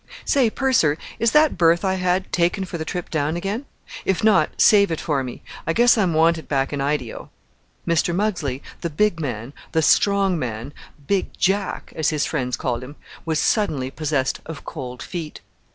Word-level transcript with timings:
"Say, 0.25 0.49
purser, 0.49 0.97
is 1.19 1.29
that 1.29 1.59
berth 1.59 1.85
I 1.85 1.93
had 1.93 2.33
taken 2.33 2.65
for 2.65 2.79
the 2.79 2.85
trip 2.85 3.11
down 3.11 3.37
again? 3.37 3.65
If 4.03 4.23
not, 4.23 4.59
save 4.59 4.89
it 4.89 4.99
for 4.99 5.23
me. 5.23 5.43
I 5.67 5.73
guess 5.73 5.95
I'm 5.95 6.15
wanted 6.15 6.47
back 6.47 6.73
in 6.73 6.81
I 6.81 6.97
dee 6.97 7.11
ho." 7.11 7.29
Mr. 7.87 8.11
Muggsley, 8.11 8.63
the 8.81 8.89
big 8.89 9.19
man, 9.19 9.53
the 9.73 9.83
strong 9.83 10.39
man, 10.39 10.73
"Big 11.05 11.27
Jack," 11.37 11.93
as 11.95 12.09
his 12.09 12.25
friends 12.25 12.57
called 12.57 12.83
him, 12.83 12.95
was 13.25 13.37
suddenly 13.37 13.91
possessed 13.91 14.39
of 14.47 14.65
"cold 14.65 15.03
feet." 15.03 15.39